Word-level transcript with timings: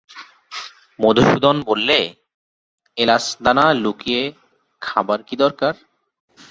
মধুসূদন 0.99 1.55
বললে, 1.61 1.97
এলাচদানা 2.97 3.65
লুকিয়ে 3.73 4.21
খাবার 4.81 5.19
কী 5.23 5.35
দরকার? 5.35 5.73